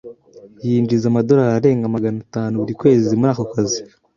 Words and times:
Yinjiza 0.65 1.05
amadorari 1.07 1.51
arenga 1.57 1.93
magana 1.95 2.17
atanu 2.25 2.59
buri 2.61 2.73
kwezi 2.79 3.09
muri 3.19 3.31
ako 3.33 3.43
kazi. 3.53 3.79